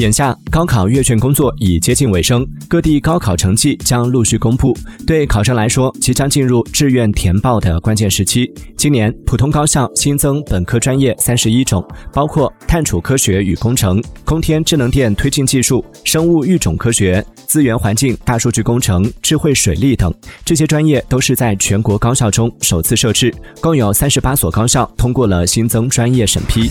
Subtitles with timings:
[0.00, 4.74] 眼下高考阅卷工作已接近尾声各地高考成绩将陆续公布
[5.06, 8.50] 对考生来说即将进入志愿填报的关键时期。
[8.78, 20.10] 今年普通高校新增本科专业三十一种包括碳储科学与工程空天智能电推进技术生物育种科学资源环境大数据工程智慧水利等
[20.46, 23.30] 这些专业都是在全国高校中首次设置
[23.60, 26.70] 共有三十八所高校通过了新增专业审批。